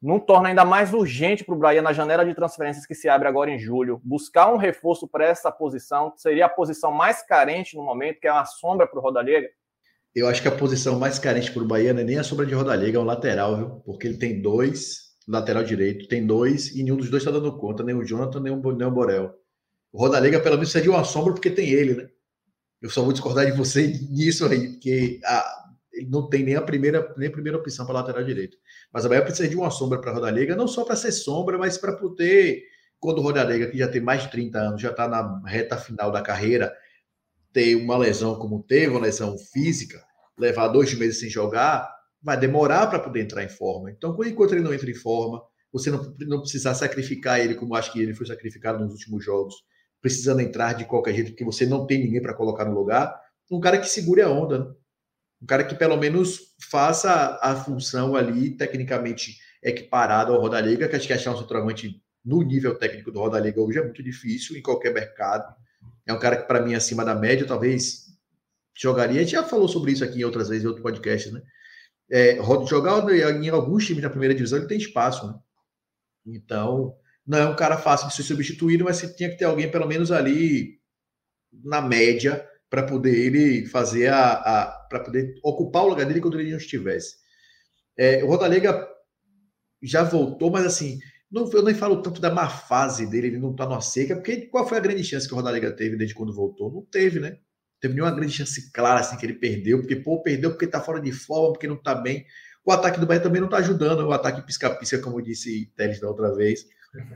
[0.00, 3.26] não torna ainda mais urgente para o Bahia na janela de transferências que se abre
[3.26, 7.82] agora em julho, buscar um reforço para essa posição, seria a posição mais carente no
[7.82, 9.48] momento, que é uma sombra para o Rodalega?
[10.14, 12.46] Eu acho que a posição mais carente para o Bahia não é nem a sombra
[12.46, 13.70] de Rodalega, é um lateral, viu?
[13.84, 17.82] Porque ele tem dois, lateral direito, tem dois, e nenhum dos dois está dando conta,
[17.82, 19.34] nem o Jonathan, nem o, nem o Borel.
[19.92, 22.08] O Rodalega, pelo menos, seria uma sombra porque tem ele, né?
[22.80, 25.67] Eu só vou discordar de você nisso aí, porque a,
[25.98, 28.56] ele não tem nem a primeira, nem a primeira opção para lateral direito.
[28.92, 31.76] Mas a Bahia precisa de uma sombra para Rodalega, não só para ser sombra, mas
[31.76, 32.62] para poder,
[33.00, 36.10] quando o Rodalega, que já tem mais de 30 anos, já está na reta final
[36.10, 36.72] da carreira,
[37.52, 40.02] ter uma lesão como teve, uma lesão física,
[40.38, 43.90] levar dois meses sem jogar, vai demorar para poder entrar em forma.
[43.90, 47.92] Então, enquanto ele não entra em forma, você não, não precisar sacrificar ele, como acho
[47.92, 49.54] que ele foi sacrificado nos últimos jogos,
[50.00, 53.60] precisando entrar de qualquer jeito, porque você não tem ninguém para colocar no lugar, um
[53.60, 54.74] cara que segure a onda, né?
[55.40, 60.96] Um cara que pelo menos faça a função ali, tecnicamente equiparada ao Roda Liga, que
[60.96, 64.56] acho que achar um centroavante no nível técnico do Roda Liga hoje é muito difícil
[64.56, 65.54] em qualquer mercado.
[66.06, 68.06] É um cara que, para mim, acima da média, talvez
[68.74, 69.20] jogaria.
[69.20, 71.42] A gente já falou sobre isso aqui outras vezes em outro podcast, né?
[72.10, 75.34] É, jogar em alguns times da primeira divisão ele tem espaço, né?
[76.26, 76.96] Então,
[77.26, 79.86] não é um cara fácil de ser substituído, mas você tinha que ter alguém pelo
[79.86, 80.80] menos ali
[81.52, 86.40] na média para poder ele fazer a, a para poder ocupar o lugar dele quando
[86.40, 87.16] ele não estivesse.
[87.96, 88.88] É, o Rodalega
[89.82, 90.98] já voltou, mas assim,
[91.30, 94.46] não, eu nem falo tanto da má fase dele, ele não tá numa seca, porque
[94.46, 96.72] qual foi a grande chance que o Rodalega teve desde quando voltou?
[96.72, 97.38] Não teve, né?
[97.80, 101.00] teve nenhuma grande chance clara assim que ele perdeu, porque pô, perdeu porque tá fora
[101.00, 102.26] de forma, porque não tá bem.
[102.64, 106.08] O ataque do Bahia também não tá ajudando, o ataque pisca-pisca, como disse Teles da
[106.08, 106.66] outra vez,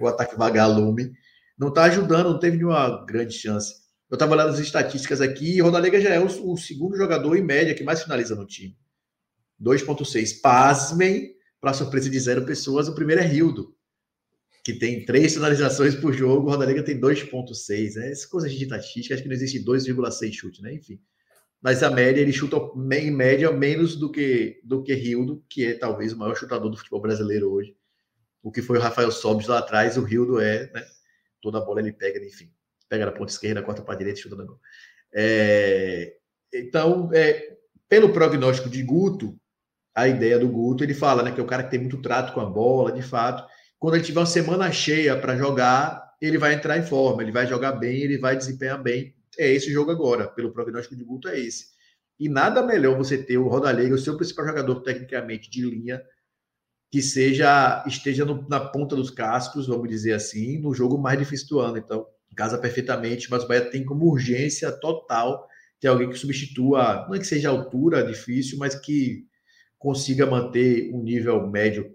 [0.01, 1.13] o ataque vagalume.
[1.59, 3.82] Não está ajudando, não teve nenhuma grande chance.
[4.13, 7.43] Eu estava olhando as estatísticas aqui e Rodalega já é o, o, segundo jogador em
[7.43, 8.77] média que mais finaliza no time.
[9.59, 10.43] 2,6.
[10.43, 13.75] Pasmem, para surpresa de zero pessoas, o primeiro é Rildo,
[14.63, 17.95] que tem três finalizações por jogo, o Rodalega tem 2,6.
[17.95, 18.11] Né?
[18.11, 20.75] Essa coisa de estatística, acho que não existe 2,6 chute, né?
[20.75, 21.01] Enfim.
[21.63, 22.59] Mas a média, ele chuta
[23.01, 26.77] em média menos do que do que Rildo, que é talvez o maior chutador do
[26.77, 27.75] futebol brasileiro hoje.
[28.43, 30.85] O que foi o Rafael Sobis lá atrás, o Rildo é, né?
[31.41, 32.53] Toda a bola ele pega, enfim.
[32.93, 34.61] Pega na ponta esquerda, corta para a direita chuta no gol.
[35.15, 36.13] É,
[36.53, 37.57] então, é,
[37.89, 39.35] pelo prognóstico de Guto,
[39.95, 42.35] a ideia do Guto, ele fala né, que é o cara que tem muito trato
[42.35, 43.49] com a bola, de fato.
[43.79, 47.47] Quando ele tiver uma semana cheia para jogar, ele vai entrar em forma, ele vai
[47.47, 49.17] jogar bem, ele vai desempenhar bem.
[49.39, 51.69] É esse o jogo agora, pelo prognóstico de Guto, é esse.
[52.21, 56.03] E nada melhor você ter o Rodalega, o seu principal jogador tecnicamente de linha,
[56.91, 61.49] que seja esteja no, na ponta dos cascos, vamos dizer assim, no jogo mais difícil
[61.49, 61.79] do ano.
[61.79, 65.49] Então, casa perfeitamente, mas o Bahia tem como urgência total
[65.81, 69.27] ter alguém que substitua, não é que seja altura difícil, mas que
[69.79, 71.95] consiga manter um nível médio,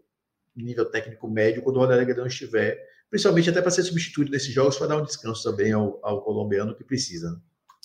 [0.55, 2.77] nível técnico médio quando o Rodalega não estiver,
[3.09, 6.75] principalmente até para ser substituído nesses jogos para dar um descanso também ao, ao colombiano
[6.75, 7.31] que precisa.
[7.31, 7.37] Né?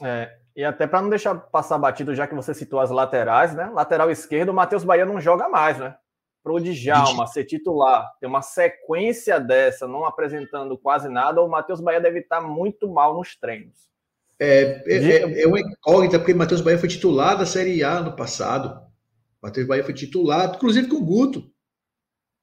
[0.03, 3.71] É, e até para não deixar passar batido, já que você citou as laterais, né?
[3.73, 5.95] Lateral esquerdo, o Matheus Bahia não joga mais, né?
[6.42, 11.81] Para o Djalma ser titular, ter uma sequência dessa, não apresentando quase nada, o Matheus
[11.81, 13.88] Bahia deve estar muito mal nos treinos.
[14.40, 18.00] É, é, é, é uma incógnita, porque o Matheus Bahia foi titular da Série A
[18.00, 18.81] no passado.
[19.40, 21.48] Matheus Bahia foi titular, inclusive com o Guto.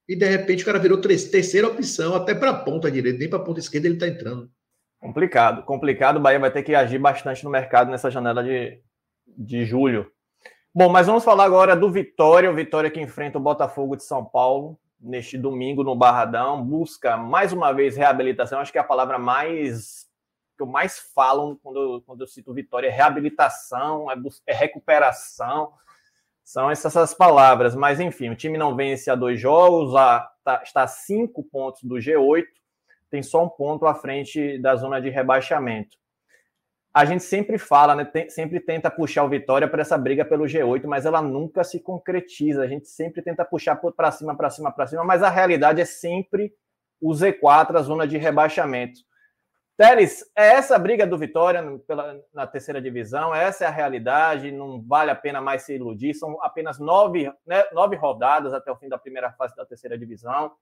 [0.08, 3.38] E de repente o cara virou terceira opção, até para a ponta direita, nem para
[3.38, 4.50] a ponta esquerda ele está entrando.
[4.98, 6.16] Complicado, complicado.
[6.16, 8.80] O Bahia vai ter que agir bastante no mercado nessa janela de,
[9.26, 10.10] de julho.
[10.72, 14.24] Bom, mas vamos falar agora do Vitória, o Vitória que enfrenta o Botafogo de São
[14.24, 19.18] Paulo neste domingo no Barradão, busca mais uma vez reabilitação, acho que é a palavra
[19.18, 20.08] mais
[20.56, 24.14] que eu mais falo quando, quando eu cito Vitória é reabilitação, é,
[24.46, 25.72] é recuperação,
[26.44, 30.60] são essas, essas, palavras, mas enfim, o time não vence há dois jogos, a, tá,
[30.62, 32.46] está a cinco pontos do G8,
[33.10, 35.99] tem só um ponto à frente da zona de rebaixamento
[36.92, 40.44] a gente sempre fala, né, tem, sempre tenta puxar o Vitória para essa briga pelo
[40.44, 42.62] G8, mas ela nunca se concretiza.
[42.62, 45.84] A gente sempre tenta puxar para cima, para cima, para cima, mas a realidade é
[45.84, 46.52] sempre
[47.00, 49.00] o Z4, a zona de rebaixamento.
[49.76, 53.34] Teres, é essa a briga do Vitória pela, na terceira divisão?
[53.34, 54.52] Essa é a realidade?
[54.52, 56.12] Não vale a pena mais se iludir?
[56.12, 60.52] São apenas nove, né, nove rodadas até o fim da primeira fase da terceira divisão.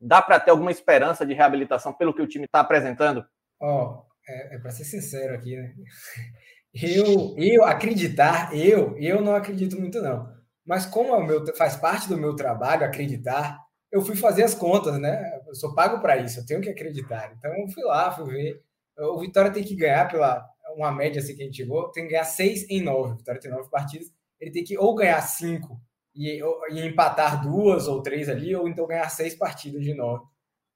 [0.00, 3.24] Dá para ter alguma esperança de reabilitação pelo que o time está apresentando?
[3.60, 5.74] Ó, é, é para ser sincero aqui, né?
[6.80, 10.28] Eu, eu acreditar, eu, eu não acredito muito não.
[10.66, 13.58] Mas como é meu, faz parte do meu trabalho acreditar,
[13.90, 15.40] eu fui fazer as contas, né?
[15.48, 17.32] Eu sou pago para isso, eu tenho que acreditar.
[17.36, 18.62] Então eu fui lá, fui ver.
[18.98, 22.10] O Vitória tem que ganhar pela uma média assim que a gente chegou, tem que
[22.10, 23.14] ganhar seis em nove.
[23.14, 25.80] O Vitória tem nove partidas, ele tem que ou ganhar cinco
[26.14, 26.38] e,
[26.70, 30.22] e empatar duas ou três ali, ou então ganhar seis partidas de nove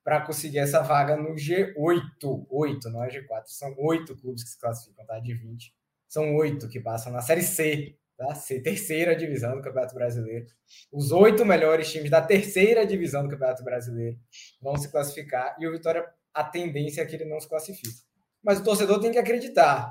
[0.04, 2.46] para conseguir essa vaga no G8.
[2.50, 3.42] 8, não é G4.
[3.46, 5.18] São oito clubes que se classificam, tá?
[5.20, 5.74] De 20.
[6.08, 8.34] São oito que passam na Série C, tá?
[8.34, 10.46] C, terceira divisão do Campeonato Brasileiro.
[10.92, 14.18] Os oito melhores times da terceira divisão do Campeonato Brasileiro
[14.60, 18.02] vão se classificar e o Vitória, a tendência é que ele não se classifique.
[18.42, 19.90] Mas o torcedor tem que acreditar.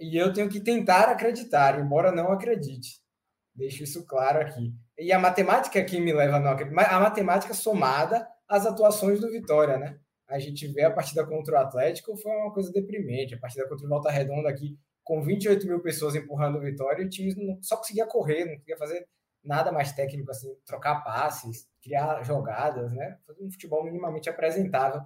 [0.00, 3.00] E eu tenho que tentar acreditar, embora não acredite.
[3.54, 4.72] Deixo isso claro aqui.
[4.96, 9.30] E a matemática que me leva a não acreditar, a matemática somada as atuações do
[9.30, 9.98] Vitória, né?
[10.26, 13.34] A gente vê a partida contra o Atlético, foi uma coisa deprimente.
[13.34, 17.08] A partida contra o Volta Redonda aqui, com 28 mil pessoas empurrando o Vitória, o
[17.08, 19.06] time não, só conseguia correr, não conseguia fazer
[19.42, 23.18] nada mais técnico, assim, trocar passes, criar jogadas, né?
[23.26, 25.00] Fazer um futebol minimamente apresentável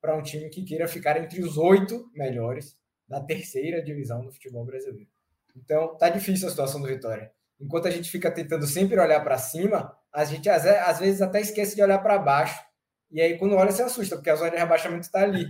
[0.00, 2.76] para um time que queira ficar entre os oito melhores
[3.08, 5.10] da terceira divisão do futebol brasileiro.
[5.56, 7.32] Então, tá difícil a situação do Vitória.
[7.60, 11.74] Enquanto a gente fica tentando sempre olhar para cima, a gente às vezes até esquece
[11.74, 12.67] de olhar para baixo
[13.10, 15.46] e aí, quando olha, se assusta, porque a zona de rebaixamento está ali.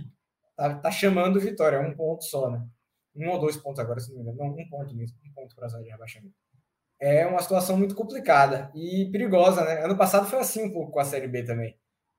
[0.55, 2.65] Tá, tá chamando vitória, é um ponto só, né?
[3.15, 4.37] Um ou dois pontos agora, se não me engano.
[4.37, 5.17] Não, um ponto mesmo.
[5.25, 6.35] Um ponto para a zona de rebaixamento.
[6.99, 9.83] É uma situação muito complicada e perigosa, né?
[9.83, 11.71] Ano passado foi assim um pouco com a Série B também.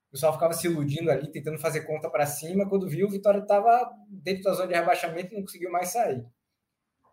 [0.08, 2.68] O pessoal ficava se iludindo ali, tentando fazer conta para cima.
[2.68, 6.26] Quando viu, o Vitória estava dentro da zona de rebaixamento e não conseguiu mais sair.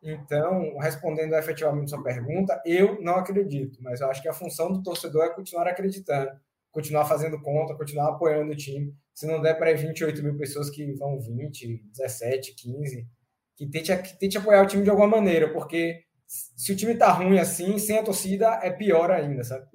[0.01, 4.81] Então, respondendo efetivamente sua pergunta, eu não acredito, mas eu acho que a função do
[4.81, 6.31] torcedor é continuar acreditando
[6.71, 8.93] continuar fazendo conta, continuar apoiando o time.
[9.13, 13.07] Se não der para 28 mil pessoas que vão 20, 17, 15,
[13.55, 17.11] que tente, que tente apoiar o time de alguma maneira, porque se o time tá
[17.11, 19.65] ruim assim, sem a torcida, é pior ainda, sabe?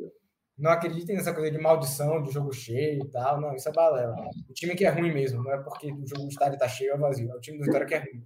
[0.56, 3.40] Não acreditem nessa coisa de maldição, de jogo cheio e tal.
[3.40, 4.14] Não, isso é balela.
[4.48, 6.92] O time que é ruim mesmo, não é porque o jogo do estádio está cheio
[6.92, 7.30] ou vazio.
[7.30, 8.24] É o time do Vitória que é ruim.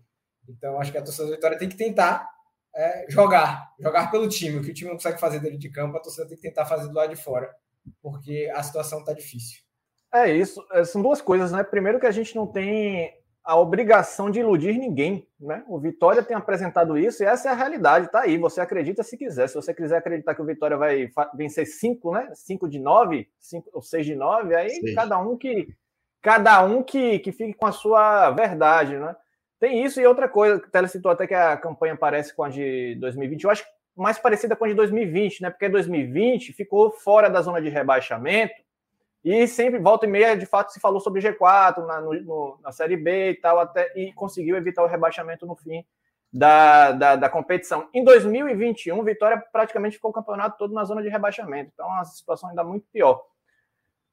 [0.49, 2.29] Então, acho que a torcida do Vitória tem que tentar
[2.75, 3.73] é, jogar.
[3.81, 4.59] Jogar pelo time.
[4.59, 6.67] O que o time não consegue fazer dentro de campo, a torcida tem que tentar
[6.67, 7.51] fazer do lado de fora.
[8.03, 9.61] Porque a situação está difícil.
[10.13, 10.65] É isso.
[10.73, 11.63] É, são duas coisas, né?
[11.63, 13.13] Primeiro que a gente não tem
[13.45, 15.65] a obrigação de iludir ninguém, né?
[15.69, 18.37] O Vitória tem apresentado isso e essa é a realidade, tá aí.
[18.39, 19.49] Você acredita se quiser.
[19.49, 22.29] Se você quiser acreditar que o Vitória vai vencer cinco, né?
[22.35, 24.95] Cinco de nove, cinco ou seis de nove, aí Seis.
[24.95, 25.69] cada um que
[26.21, 29.15] cada um que, que fique com a sua verdade, né?
[29.61, 32.43] Tem isso e outra coisa, que o Tele citou até que a campanha parece com
[32.43, 33.45] a de 2020.
[33.45, 33.65] Eu acho
[33.97, 35.51] mais parecida com a de 2020, né?
[35.51, 38.67] Porque 2020 ficou fora da zona de rebaixamento
[39.25, 42.97] e sempre, volta e meia, de fato, se falou sobre G4 na, no, na Série
[42.97, 45.85] B e tal, até, e conseguiu evitar o rebaixamento no fim
[46.33, 47.89] da, da, da, competição.
[47.93, 51.73] Em 2021, Vitória praticamente ficou o campeonato todo na zona de rebaixamento.
[51.75, 53.21] Então, a situação ainda muito pior.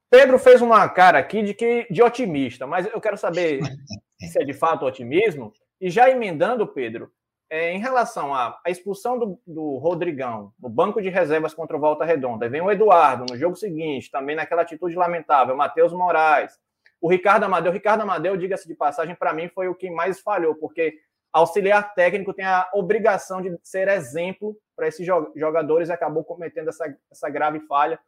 [0.10, 3.60] Pedro fez uma cara aqui de, que, de otimista, mas eu quero saber
[4.20, 5.54] se é de fato otimismo.
[5.80, 7.12] E já emendando, Pedro,
[7.54, 11.80] é, em relação à, à expulsão do, do, Rodrigão no banco de reservas contra o
[11.80, 16.60] Volta Redonda, vem o Eduardo no jogo seguinte, também naquela atitude lamentável, Matheus Moraes,
[17.00, 17.72] o Ricardo Amadeu.
[17.72, 20.98] O Ricardo Amadeu, diga-se de passagem, para mim foi o que mais falhou, porque
[21.32, 26.92] auxiliar técnico tem a obrigação de ser exemplo para esses jogadores e acabou cometendo essa,
[27.12, 28.00] essa grave falha,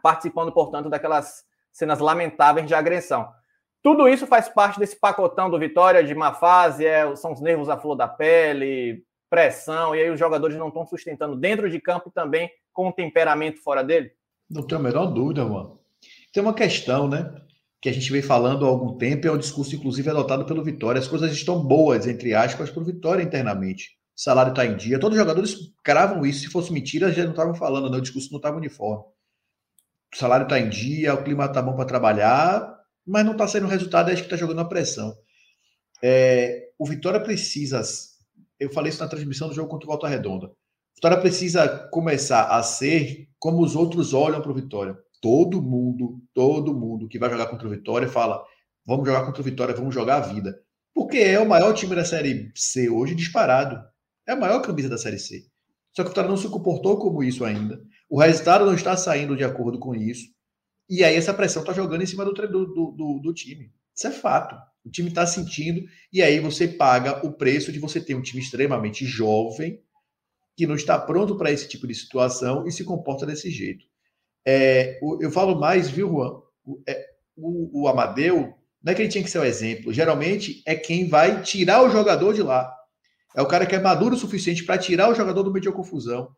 [0.00, 3.28] participando, portanto, daquelas cenas lamentáveis de agressão.
[3.82, 7.68] Tudo isso faz parte desse pacotão do Vitória de má fase, é, são os nervos
[7.68, 12.10] à flor da pele, pressão, e aí os jogadores não estão sustentando dentro de campo
[12.10, 14.10] também com o temperamento fora dele?
[14.50, 15.80] Não tenho a menor dúvida, mano.
[16.32, 17.32] Tem uma questão, né?
[17.80, 20.98] Que a gente vem falando há algum tempo, é um discurso, inclusive, adotado pelo Vitória.
[20.98, 23.98] As coisas estão boas, entre aspas, para o Vitória internamente.
[24.14, 25.00] O salário está em dia.
[25.00, 26.40] Todos os jogadores cravam isso.
[26.40, 27.96] Se fosse mentira, já não estavam falando, né?
[27.96, 29.04] o discurso não estava uniforme.
[30.12, 32.79] O salário está em dia, o clima está bom para trabalhar
[33.10, 35.12] mas não está sendo resultado, acho que está jogando a pressão.
[36.02, 37.82] É, o Vitória precisa,
[38.58, 40.46] eu falei isso na transmissão do jogo contra o Volta Redonda.
[40.46, 44.96] O Vitória precisa começar a ser como os outros olham para o Vitória.
[45.20, 48.42] Todo mundo, todo mundo que vai jogar contra o Vitória fala:
[48.86, 50.56] vamos jogar contra o Vitória, vamos jogar a vida.
[50.94, 53.76] Porque é o maior time da Série C hoje disparado.
[54.26, 55.42] É a maior camisa da Série C.
[55.92, 57.80] Só que o Vitória não se comportou como isso ainda.
[58.08, 60.26] O resultado não está saindo de acordo com isso.
[60.90, 63.72] E aí essa pressão está jogando em cima do, do, do, do, time.
[63.94, 64.56] Isso é fato.
[64.84, 68.42] O time está sentindo, e aí você paga o preço de você ter um time
[68.42, 69.80] extremamente jovem,
[70.56, 73.84] que não está pronto para esse tipo de situação e se comporta desse jeito.
[74.44, 76.40] É, eu falo mais, viu, Juan?
[76.64, 79.92] O, é, o, o Amadeu, não é que ele tinha que ser o um exemplo,
[79.92, 82.74] geralmente é quem vai tirar o jogador de lá.
[83.36, 85.70] É o cara que é maduro o suficiente para tirar o jogador do meio de
[85.70, 86.34] confusão.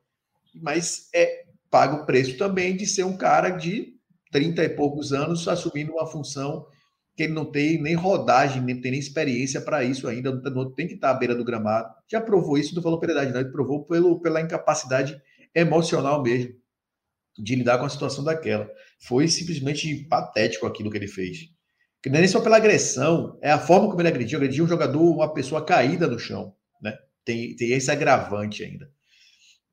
[0.54, 3.94] Mas é paga o preço também de ser um cara de
[4.32, 6.66] 30 e poucos anos assumindo uma função
[7.14, 10.88] que ele não tem nem rodagem, nem tem nem experiência para isso ainda, não tem
[10.88, 11.94] que estar à beira do gramado.
[12.10, 15.20] Já provou isso, não falou pela idade, não, ele provou pelo, pela incapacidade
[15.54, 16.54] emocional mesmo
[17.38, 18.68] de lidar com a situação daquela.
[18.98, 21.50] Foi simplesmente patético aquilo que ele fez.
[22.02, 24.38] Que é nem só pela agressão, é a forma como ele agrediu.
[24.38, 26.54] Agrediu um jogador, uma pessoa caída no chão.
[26.80, 26.96] Né?
[27.24, 28.90] Tem, tem esse agravante ainda.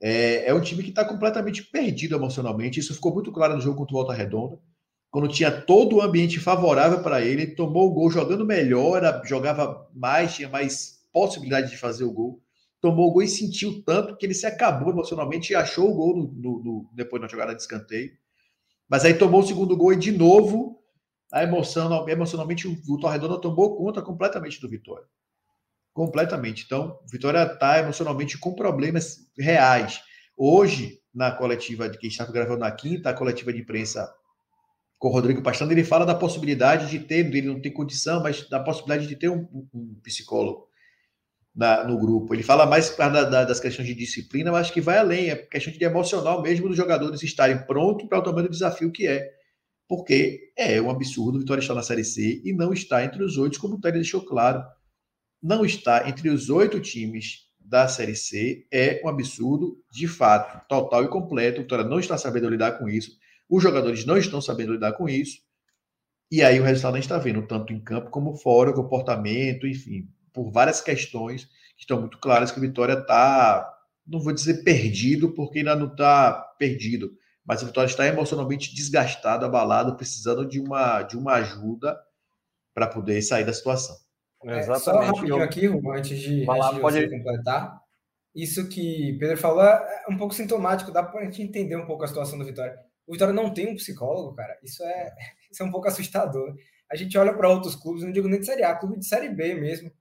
[0.01, 2.79] É, é um time que está completamente perdido emocionalmente.
[2.79, 4.59] Isso ficou muito claro no jogo contra o Volta Redonda.
[5.11, 10.35] Quando tinha todo o ambiente favorável para ele, tomou o gol jogando melhor, jogava mais,
[10.35, 12.41] tinha mais possibilidade de fazer o gol.
[12.79, 16.15] Tomou o gol e sentiu tanto que ele se acabou emocionalmente e achou o gol
[16.15, 18.11] no, no, no, depois na jogada de escanteio.
[18.87, 20.79] Mas aí tomou o segundo gol e de novo
[21.31, 25.05] a emoção, emocionalmente o Vitória Redonda tomou conta completamente do Vitória.
[25.93, 26.63] Completamente.
[26.65, 30.01] Então, Vitória está emocionalmente com problemas reais.
[30.37, 34.09] Hoje, na coletiva de quem está gravando na quinta, a coletiva de imprensa
[34.97, 38.47] com o Rodrigo Pastano, ele fala da possibilidade de ter, ele não tem condição, mas
[38.49, 40.67] da possibilidade de ter um, um psicólogo
[41.55, 42.33] na, no grupo.
[42.33, 45.71] Ele fala mais da, da, das questões de disciplina, mas que vai além, é questão
[45.71, 49.29] de emocional mesmo dos jogadores estarem prontos para o tamanho do desafio que é.
[49.87, 53.37] Porque é um absurdo o Vitória estar na Série C e não está entre os
[53.37, 54.63] oito, como o Télio deixou claro
[55.41, 61.03] não está entre os oito times da Série C é um absurdo, de fato, total
[61.03, 61.59] e completo.
[61.59, 63.17] O Vitória não está sabendo lidar com isso,
[63.49, 65.37] os jogadores não estão sabendo lidar com isso,
[66.31, 70.07] e aí o resultado a gente está vendo, tanto em campo como fora, comportamento, enfim,
[70.31, 73.67] por várias questões que estão muito claras que o Vitória está,
[74.05, 77.11] não vou dizer perdido, porque ainda não está perdido,
[77.43, 81.99] mas o Vitória está emocionalmente desgastado, abalado, precisando de uma, de uma ajuda
[82.75, 83.95] para poder sair da situação.
[84.45, 84.83] É, Exatamente.
[84.83, 86.99] Só rapidinho aqui, antes de, Vai antes de pode...
[86.99, 87.81] você completar.
[88.33, 92.03] Isso que Pedro falou é um pouco sintomático, dá para a gente entender um pouco
[92.03, 92.77] a situação do Vitória.
[93.05, 94.57] O Vitória não tem um psicólogo, cara.
[94.63, 95.13] Isso é,
[95.51, 96.55] isso é um pouco assustador.
[96.89, 99.29] A gente olha para outros clubes, não digo nem de Série A, clube de Série
[99.29, 99.91] B mesmo.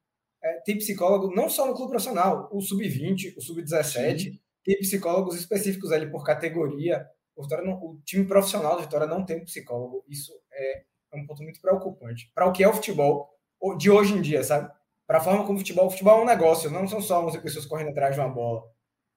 [0.42, 5.90] É, tem psicólogo não só no clube profissional, o sub-20, o sub-17, tem psicólogos específicos
[5.90, 7.06] ali por categoria.
[7.34, 10.04] O, Vitória não, o time profissional do Vitória não tem psicólogo.
[10.08, 12.30] Isso é, é um ponto muito preocupante.
[12.34, 13.28] Para o que é o futebol
[13.76, 14.70] de hoje em dia, sabe?
[15.06, 17.40] Para a forma como o futebol, o futebol é um negócio, não são só 11
[17.40, 18.62] pessoas correndo atrás de uma bola.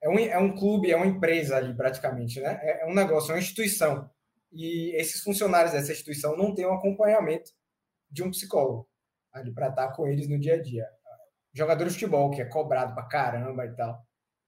[0.02, 2.60] É um, é um clube, é uma empresa ali, praticamente, né?
[2.64, 4.10] É, é um negócio, é uma instituição.
[4.52, 7.52] E esses funcionários dessa instituição não têm um acompanhamento
[8.10, 8.88] de um psicólogo
[9.32, 10.86] ali para estar com eles no dia a dia.
[11.54, 14.02] Jogador de futebol, que é cobrado para caramba e tal.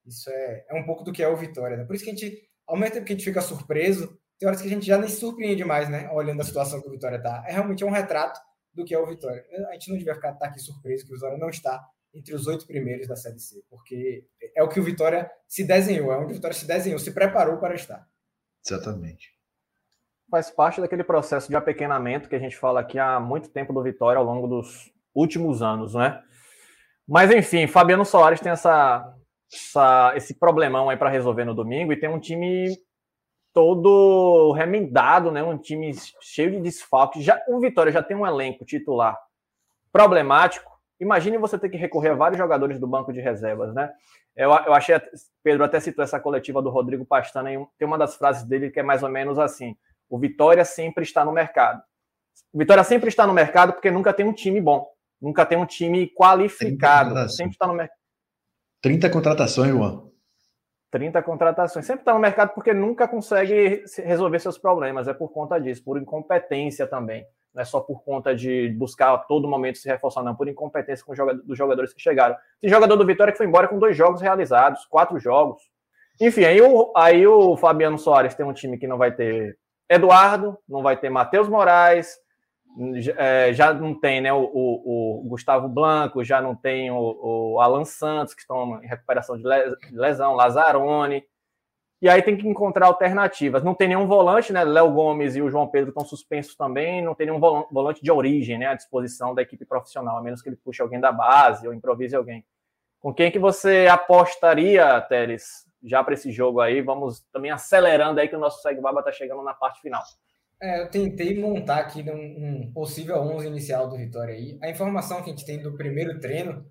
[0.05, 1.77] Isso é, é um pouco do que é o Vitória.
[1.77, 1.85] Né?
[1.85, 4.61] Por isso que a gente, ao mesmo tempo que a gente fica surpreso, tem horas
[4.61, 6.09] que a gente já nem se surpreende mais, né?
[6.11, 7.43] Olhando a situação que o Vitória tá.
[7.47, 8.39] É realmente um retrato
[8.73, 9.45] do que é o Vitória.
[9.69, 12.45] A gente não devia ficar tá aqui surpreso que o Vitória não está entre os
[12.47, 16.33] oito primeiros da Série C, porque é o que o Vitória se desenhou, é onde
[16.33, 18.07] o Vitória se desenhou, se preparou para estar.
[18.65, 19.33] Exatamente.
[20.29, 23.83] Faz parte daquele processo de apequenamento que a gente fala aqui há muito tempo do
[23.83, 26.21] Vitória ao longo dos últimos anos, né?
[27.07, 29.13] Mas enfim, Fabiano Soares tem essa,
[29.51, 32.77] essa esse problemão aí para resolver no domingo e tem um time
[33.53, 35.43] todo remendado, né?
[35.43, 37.23] Um time cheio de desfalques.
[37.23, 39.17] Já o Vitória já tem um elenco titular
[39.91, 40.71] problemático.
[40.99, 43.91] Imagine você ter que recorrer a vários jogadores do banco de reservas, né?
[44.35, 44.99] Eu, eu achei,
[45.43, 48.79] Pedro até citou essa coletiva do Rodrigo Pastana, e tem uma das frases dele que
[48.79, 49.75] é mais ou menos assim:
[50.09, 51.81] o Vitória sempre está no mercado.
[52.51, 54.87] O Vitória sempre está no mercado porque nunca tem um time bom,
[55.21, 57.99] nunca tem um time qualificado, sempre está no mercado.
[58.81, 60.12] 30 contratações, Juan.
[60.93, 61.87] 30 contratações.
[61.87, 65.07] Sempre está no mercado porque nunca consegue resolver seus problemas.
[65.07, 67.25] É por conta disso, por incompetência também.
[67.51, 71.03] Não é só por conta de buscar a todo momento se reforçar, não, por incompetência
[71.03, 72.35] com jogador, dos jogadores que chegaram.
[72.61, 75.63] Tem jogador do Vitória que foi embora com dois jogos realizados, quatro jogos.
[76.21, 79.57] Enfim, aí o, aí o Fabiano Soares tem um time que não vai ter
[79.89, 82.19] Eduardo, não vai ter Matheus Moraes,
[83.17, 87.59] é, já não tem né, o, o, o, Gustavo Blanco, já não tem o, o,
[87.59, 89.43] Alan Santos, que estão em recuperação de
[89.91, 91.23] lesão, Lazarone.
[92.01, 93.63] E aí tem que encontrar alternativas.
[93.63, 94.63] Não tem nenhum volante, né?
[94.63, 97.01] Léo Gomes e o João Pedro estão suspensos também.
[97.01, 100.49] Não tem nenhum volante de origem né, à disposição da equipe profissional, a menos que
[100.49, 102.45] ele puxe alguém da base ou improvise alguém.
[102.99, 106.81] Com quem que você apostaria, Teres, já para esse jogo aí?
[106.81, 110.03] Vamos também acelerando aí que o nosso Segue Baba está chegando na parte final.
[110.63, 114.57] É, eu tentei montar aqui um, um, possível 11 inicial do Vitória aí.
[114.61, 116.65] A informação que a gente tem do primeiro treino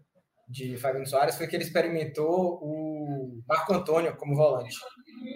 [0.48, 4.74] de Fabiano Soares foi que ele experimentou o Marco Antônio como volante.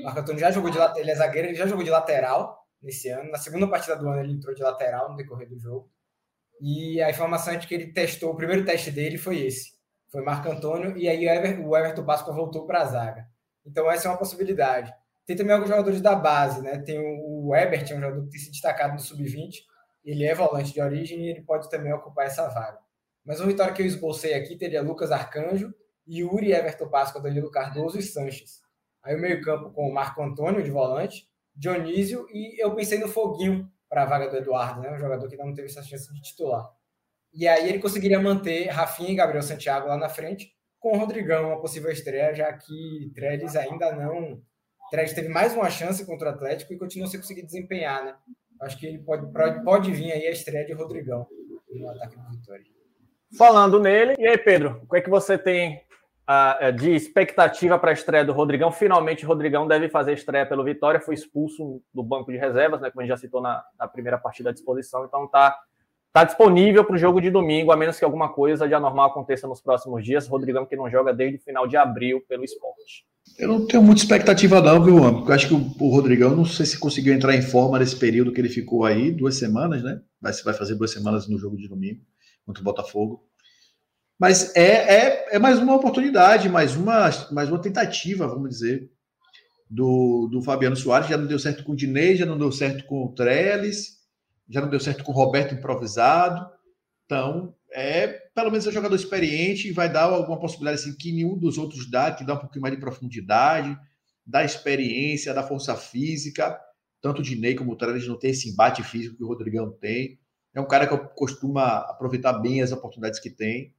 [0.01, 3.11] O Marco Antônio já jogou de ele é zagueiro, ele já jogou de lateral nesse
[3.11, 3.31] ano.
[3.31, 5.90] Na segunda partida do ano ele entrou de lateral no decorrer do jogo.
[6.59, 9.73] E a informação é de que ele testou, o primeiro teste dele foi esse.
[10.11, 13.27] Foi Marco Antônio e aí o, Ever, o Everton Páscoa voltou para a zaga.
[13.66, 14.90] Então essa é uma possibilidade.
[15.27, 16.79] Tem também alguns jogadores da base, né?
[16.79, 19.57] Tem o Ebert, é um jogador que tem se destacado no sub-20.
[20.05, 22.79] Ele é volante de origem e ele pode também ocupar essa vaga.
[23.25, 25.75] Mas o Vitória que eu esbocei aqui teria Lucas Arcanjo,
[26.09, 28.61] Yuri, Everton Páscoa, Danilo Cardoso e Sanches.
[29.03, 33.69] Aí o meio-campo com o Marco Antônio de volante, Dionísio e eu pensei no Foguinho
[33.89, 34.93] para a vaga do Eduardo, né?
[34.93, 36.71] Um jogador que não teve essa chance de titular.
[37.33, 41.49] E aí ele conseguiria manter Rafinha e Gabriel Santiago lá na frente, com o Rodrigão,
[41.49, 44.41] uma possível estreia, já que Trellis ainda não
[44.90, 48.14] Dredd teve mais uma chance contra o Atlético e continua sem conseguir desempenhar, né?
[48.61, 49.27] Acho que ele pode,
[49.64, 51.27] pode vir aí a estreia de Rodrigão
[51.70, 52.64] no ataque do Vitória.
[53.37, 55.83] Falando nele, e aí, Pedro, o que é que você tem
[56.29, 58.70] uh, de expectativa para a estreia do Rodrigão?
[58.70, 62.90] Finalmente, o Rodrigão deve fazer estreia pelo Vitória, foi expulso do banco de reservas, né?
[62.90, 65.59] Como a gente já citou na, na primeira partida à disposição, então tá,
[66.12, 69.46] tá disponível para o jogo de domingo, a menos que alguma coisa de anormal aconteça
[69.46, 70.29] nos próximos dias.
[70.29, 73.05] Rodrigão que não joga desde o final de abril pelo esporte.
[73.39, 76.45] Eu não tenho muita expectativa, não, viu, Porque eu acho que o, o Rodrigão, não
[76.45, 80.01] sei se conseguiu entrar em forma nesse período que ele ficou aí, duas semanas, né?
[80.21, 82.01] Vai, vai fazer duas semanas no jogo de domingo
[82.47, 83.29] contra o Botafogo.
[84.19, 88.91] Mas é, é, é mais uma oportunidade, mais uma, mais uma tentativa, vamos dizer,
[89.69, 91.09] do, do Fabiano Soares.
[91.09, 93.99] Já não deu certo com o Dinei, já não deu certo com o Trellis,
[94.49, 96.47] já não deu certo com o Roberto improvisado.
[97.05, 101.12] Então, é pelo menos é um jogador experiente e vai dar alguma possibilidade assim, que
[101.12, 103.77] nenhum dos outros dá, que dá um pouquinho mais de profundidade,
[104.27, 106.59] da experiência, da força física.
[107.01, 110.19] Tanto o Dinei como o Trellis não tem esse embate físico que o Rodrigão tem.
[110.55, 113.75] É um cara que costuma aproveitar bem as oportunidades que tem.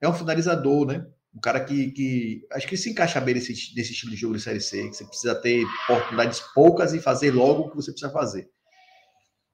[0.00, 1.06] É um finalizador, né?
[1.34, 4.42] Um cara que, que acho que se encaixa bem nesse, nesse estilo de jogo de
[4.42, 8.12] Série C, que você precisa ter oportunidades poucas e fazer logo o que você precisa
[8.12, 8.48] fazer.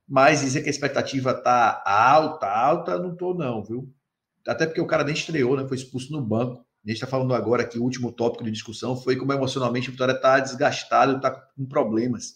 [0.06, 3.92] Mas dizer que a expectativa tá alta, alta, não tô não, viu?
[4.46, 5.66] Até porque o cara nem estreou, né?
[5.66, 6.64] Foi expulso no banco.
[6.84, 9.92] A gente está falando agora que o último tópico de discussão foi como emocionalmente a
[9.92, 12.34] Vitória está desgastado, está com problemas.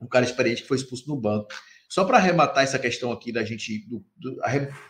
[0.00, 1.48] um cara experiente que foi expulso no banco.
[1.88, 4.38] Só para arrematar essa questão aqui da gente, do, do,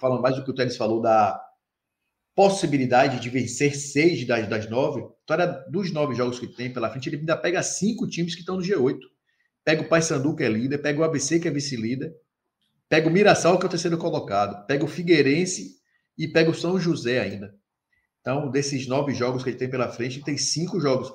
[0.00, 1.40] falando mais do que o Teles falou, da
[2.34, 7.08] possibilidade de vencer seis das, das nove, vitória dos nove jogos que tem pela frente,
[7.08, 8.98] ele ainda pega cinco times que estão no G8.
[9.68, 12.16] Pega o Paysandu, que é líder, pega o ABC, que é vice-líder,
[12.88, 15.76] pega o Mirassol, que é o terceiro colocado, pega o Figueirense
[16.16, 17.54] e pega o São José ainda.
[18.22, 21.12] Então, desses nove jogos que ele tem pela frente, tem cinco jogos.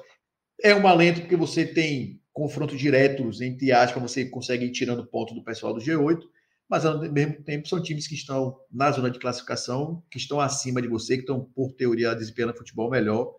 [0.62, 5.34] É um alento porque você tem confrontos diretos entre aspas, você consegue ir tirando ponto
[5.34, 6.20] do pessoal do G8,
[6.70, 10.80] mas ao mesmo tempo são times que estão na zona de classificação, que estão acima
[10.80, 13.34] de você, que estão, por teoria, desempenhando futebol melhor.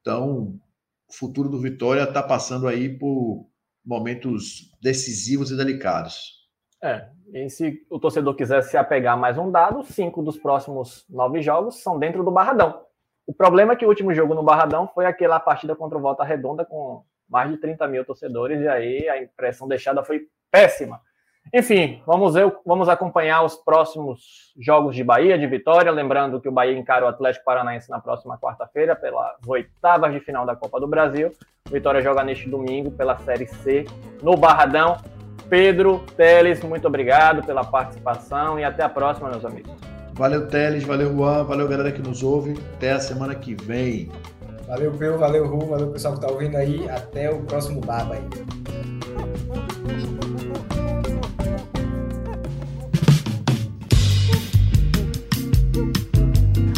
[0.00, 0.60] Então,
[1.08, 3.51] o futuro do Vitória está passando aí por
[3.84, 6.42] momentos decisivos e delicados.
[6.82, 11.40] É, e se o torcedor quiser se apegar mais um dado, cinco dos próximos nove
[11.40, 12.82] jogos são dentro do Barradão.
[13.26, 16.24] O problema é que o último jogo no Barradão foi aquela partida contra o Volta
[16.24, 21.00] Redonda com mais de 30 mil torcedores, e aí a impressão deixada foi péssima.
[21.54, 25.90] Enfim, vamos, ver, vamos acompanhar os próximos jogos de Bahia, de Vitória.
[25.90, 30.46] Lembrando que o Bahia encara o Atlético Paranaense na próxima quarta-feira, pelas oitavas de final
[30.46, 31.30] da Copa do Brasil.
[31.70, 33.84] Vitória joga neste domingo pela Série C
[34.22, 34.96] no Barradão.
[35.48, 39.72] Pedro, Teles, muito obrigado pela participação e até a próxima, meus amigos.
[40.14, 42.58] Valeu, Teles, valeu, Juan, valeu, galera que nos ouve.
[42.76, 44.10] Até a semana que vem.
[44.66, 46.88] Valeu, Peu, valeu, Ru, valeu, pessoal que está ouvindo aí.
[46.88, 48.24] Até o próximo Baba aí.